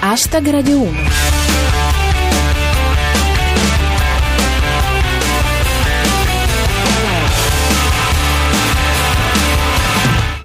[0.00, 0.98] Hashtag Radio 1.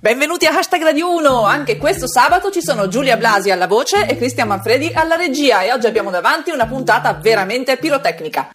[0.00, 1.44] Benvenuti a Hashtag Radio 1!
[1.44, 5.72] Anche questo sabato ci sono Giulia Blasi alla voce e Cristian Manfredi alla regia e
[5.72, 8.50] oggi abbiamo davanti una puntata veramente pirotecnica.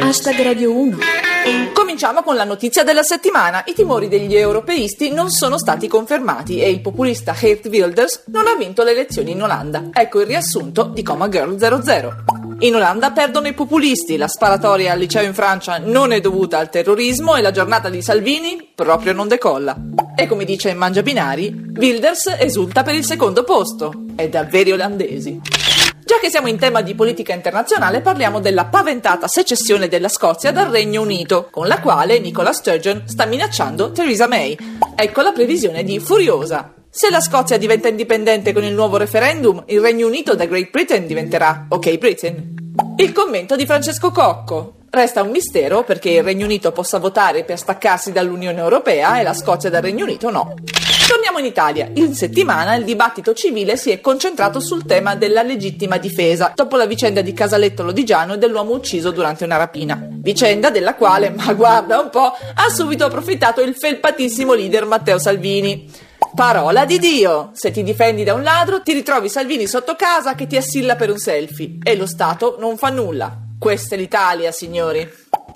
[0.00, 1.21] Hashtag Radio 1.
[1.72, 3.64] Cominciamo con la notizia della settimana.
[3.66, 8.54] I timori degli europeisti non sono stati confermati e il populista Geert Wilders non ha
[8.54, 9.90] vinto le elezioni in Olanda.
[9.92, 12.14] Ecco il riassunto di Coma Girl 00.
[12.60, 16.70] In Olanda perdono i populisti, la sparatoria al liceo in Francia non è dovuta al
[16.70, 19.76] terrorismo e la giornata di Salvini proprio non decolla.
[20.14, 24.04] E come dice Mangia Binari, Wilders esulta per il secondo posto.
[24.14, 25.40] È da veri olandesi.
[26.04, 30.68] Già che siamo in tema di politica internazionale, parliamo della paventata secessione della Scozia dal
[30.68, 34.56] Regno Unito, con la quale Nicola Sturgeon sta minacciando Theresa May.
[34.96, 36.74] Ecco la previsione di Furiosa.
[36.90, 41.06] Se la Scozia diventa indipendente con il nuovo referendum, il Regno Unito da Great Britain
[41.06, 42.54] diventerà OK Britain.
[42.96, 44.81] Il commento di Francesco Cocco.
[44.94, 49.32] Resta un mistero perché il Regno Unito possa votare per staccarsi dall'Unione Europea e la
[49.32, 50.54] Scozia dal Regno Unito no.
[51.08, 51.88] Torniamo in Italia.
[51.94, 56.84] In settimana il dibattito civile si è concentrato sul tema della legittima difesa, dopo la
[56.84, 59.98] vicenda di Casaletto Lodigiano e dell'uomo ucciso durante una rapina.
[60.10, 65.90] Vicenda della quale, ma guarda un po', ha subito approfittato il felpatissimo leader Matteo Salvini.
[66.34, 67.48] Parola di Dio!
[67.54, 71.08] Se ti difendi da un ladro, ti ritrovi Salvini sotto casa che ti assilla per
[71.08, 73.41] un selfie e lo Stato non fa nulla.
[73.62, 75.08] Questa è l'Italia, signori.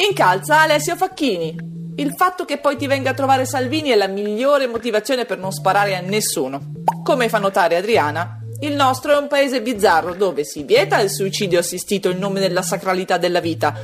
[0.08, 1.56] Incalza Alessio Facchini.
[1.96, 5.50] Il fatto che poi ti venga a trovare Salvini è la migliore motivazione per non
[5.50, 6.70] sparare a nessuno.
[7.02, 11.58] Come fa notare Adriana, il nostro è un paese bizzarro dove si vieta il suicidio
[11.58, 13.74] assistito in nome della sacralità della vita,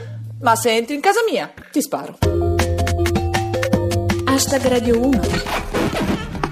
[0.40, 2.18] ma se entri in casa mia, ti sparo.
[4.26, 5.20] Hashtag Radio 1.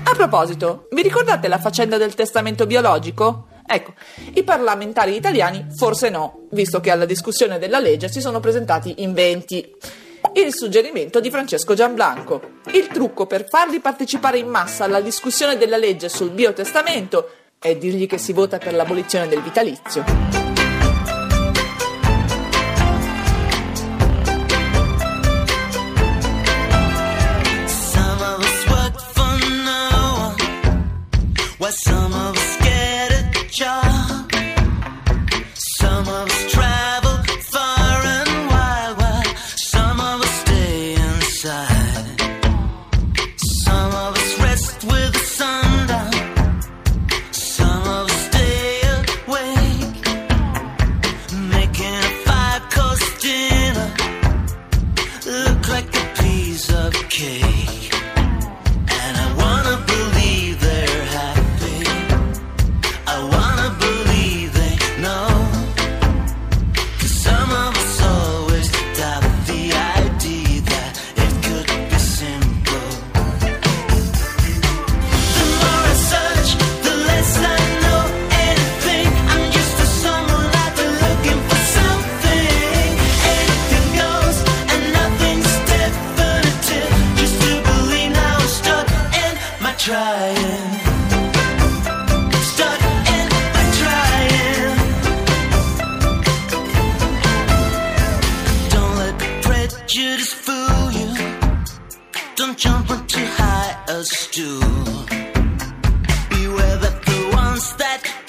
[0.03, 3.47] A proposito, vi ricordate la faccenda del testamento biologico?
[3.73, 3.95] Ecco,
[4.35, 9.13] i parlamentari italiani forse no, visto che alla discussione della legge si sono presentati in
[9.13, 9.77] 20.
[10.35, 12.59] Il suggerimento di Francesco Gianblanco.
[12.73, 17.31] Il trucco per farli partecipare in massa alla discussione della legge sul biotestamento
[17.61, 20.50] è dirgli che si vota per l'abolizione del vitalizio.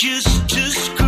[0.02, 1.01] just, just.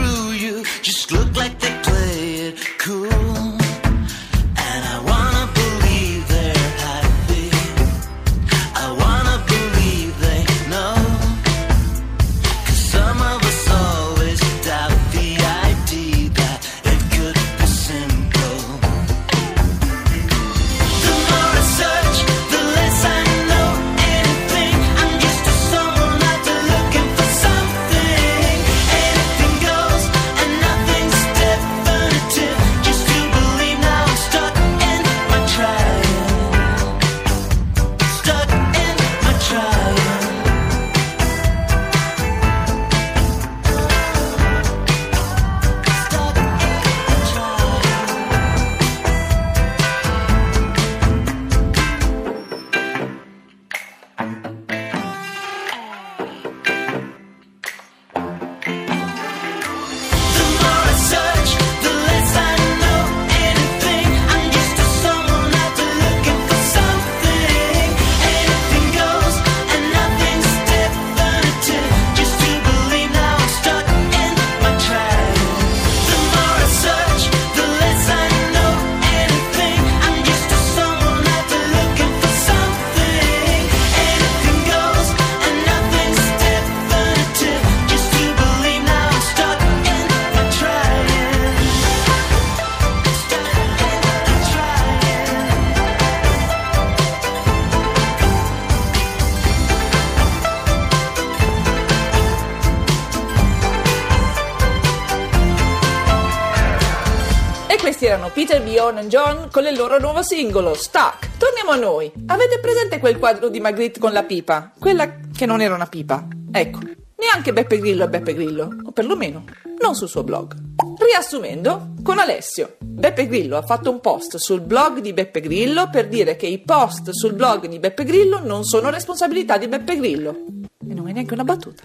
[108.03, 111.37] Questi erano Peter, Bjorn e John con il loro nuovo singolo, Stuck.
[111.37, 112.11] Torniamo a noi.
[112.25, 114.73] Avete presente quel quadro di Magritte con la pipa?
[114.77, 116.27] Quella che non era una pipa.
[116.51, 116.79] Ecco,
[117.15, 119.45] neanche Beppe Grillo è Beppe Grillo, o perlomeno
[119.79, 120.53] non sul suo blog.
[120.97, 126.09] Riassumendo, con Alessio, Beppe Grillo ha fatto un post sul blog di Beppe Grillo per
[126.09, 130.43] dire che i post sul blog di Beppe Grillo non sono responsabilità di Beppe Grillo.
[130.85, 131.83] E non è neanche una battuta.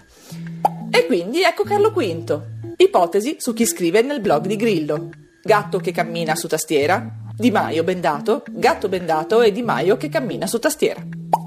[0.91, 2.41] E quindi ecco Carlo V.
[2.75, 5.09] Ipotesi su chi scrive nel blog di Grillo.
[5.41, 10.45] Gatto che cammina su tastiera, Di Maio bendato, gatto bendato e Di Maio che cammina
[10.45, 11.01] su tastiera.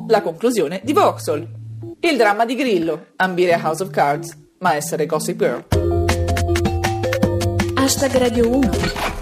[0.09, 1.47] La conclusione di Vauxhall.
[2.01, 5.65] Il dramma di Grillo, ambire a House of Cards, ma essere Gossip Girl.
[7.75, 9.22] Hashtag Radio 1.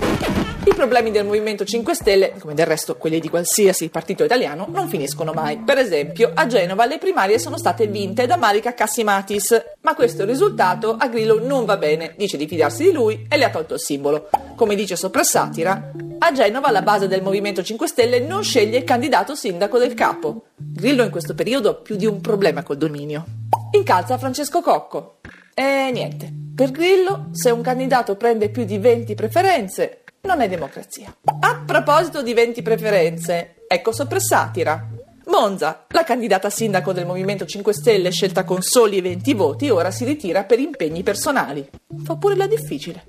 [0.62, 4.88] I problemi del Movimento 5 Stelle, come del resto quelli di qualsiasi partito italiano, non
[4.88, 5.56] finiscono mai.
[5.56, 10.96] Per esempio, a Genova le primarie sono state vinte da Marica Cassimatis, ma questo risultato
[10.98, 13.80] a Grillo non va bene, dice di fidarsi di lui e le ha tolto il
[13.80, 14.28] simbolo.
[14.54, 18.84] Come dice sopra Satira, a Genova la base del Movimento 5 Stelle non sceglie il
[18.84, 20.48] candidato sindaco del capo.
[20.56, 23.24] Grillo in questo periodo ha più di un problema col dominio.
[23.72, 25.20] Incalza Francesco Cocco.
[25.54, 31.12] E niente, per Grillo, se un candidato prende più di 20 preferenze, non è democrazia.
[31.40, 34.86] A proposito di 20 preferenze, ecco sopra Satira.
[35.26, 40.04] Monza, la candidata sindaco del Movimento 5 Stelle scelta con soli 20 voti, ora si
[40.04, 41.68] ritira per impegni personali.
[42.04, 43.06] Fa pure la difficile.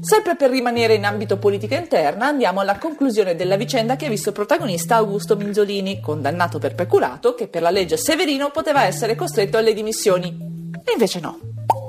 [0.00, 4.32] Sempre per rimanere in ambito politica interna, andiamo alla conclusione della vicenda che ha visto
[4.32, 9.74] protagonista Augusto Minzolini, condannato per peculato, che per la legge Severino poteva essere costretto alle
[9.74, 10.34] dimissioni.
[10.82, 11.38] E invece no.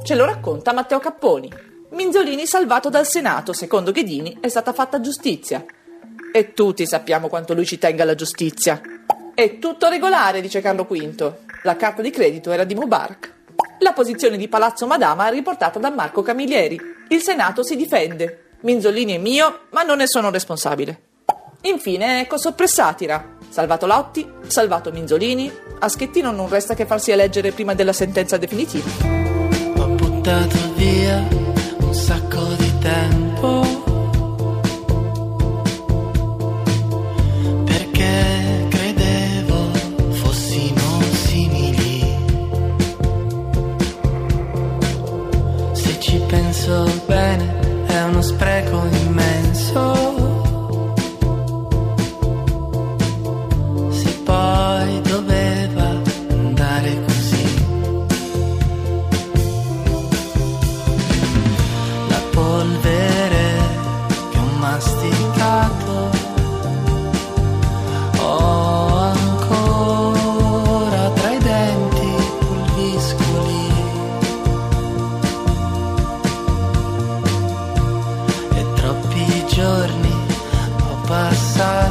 [0.04, 1.69] Ce lo racconta Matteo Capponi.
[2.00, 5.66] Minzolini salvato dal Senato, secondo Ghedini è stata fatta giustizia.
[6.31, 8.80] E tutti sappiamo quanto lui ci tenga alla giustizia.
[9.34, 11.34] È tutto regolare, dice Carlo V.
[11.63, 13.34] La carta di credito era di Mubarak.
[13.80, 16.80] La posizione di Palazzo Madama è riportata da Marco Camilleri.
[17.10, 18.52] Il Senato si difende.
[18.62, 21.02] Minzolini è mio, ma non ne sono responsabile.
[21.63, 23.36] Infine, ecco soppressatira.
[23.50, 25.52] Salvato Lotti, salvato Minzolini.
[25.80, 28.90] A Schettino non resta che farsi eleggere prima della sentenza definitiva.
[29.75, 31.49] Ho buttato via
[31.90, 33.29] un sacco di tempo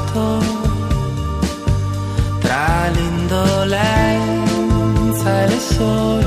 [0.09, 0.41] passato
[2.41, 3.83] tra l'indolenza
[5.43, 6.18] e le solitudini.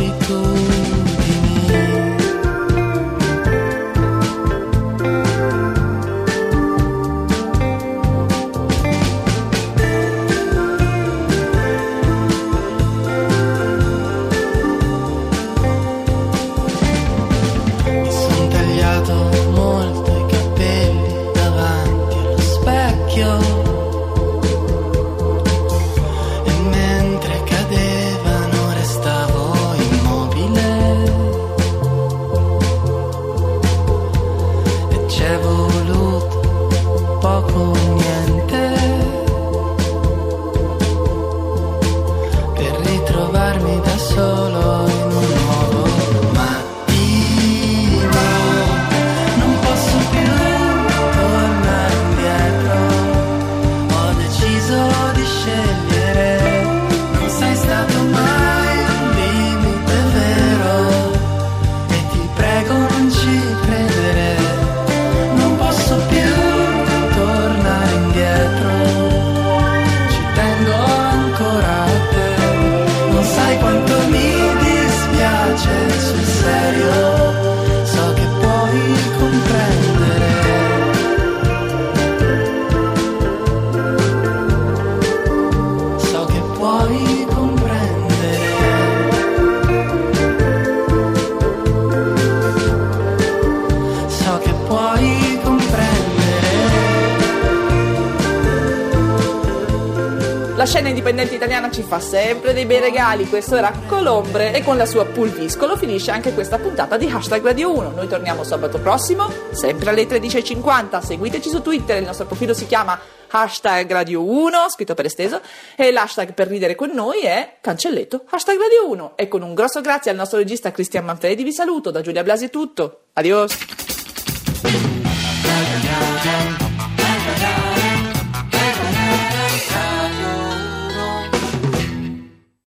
[100.65, 104.85] Scena indipendente italiana ci fa sempre dei bei regali, questo era Colombre e con la
[104.85, 107.91] sua pulviscolo finisce anche questa puntata di Hashtag Radio 1.
[107.91, 112.99] Noi torniamo sabato prossimo, sempre alle 13.50, seguiteci su Twitter, il nostro profilo si chiama
[113.29, 115.41] hashtag Radio 1, scritto per esteso,
[115.75, 119.13] e l'hashtag per ridere con noi è cancelletto hashtag Radio 1.
[119.15, 122.45] E con un grosso grazie al nostro regista Cristian Manfredi vi saluto, da Giulia Blasi
[122.45, 123.57] è tutto, adios!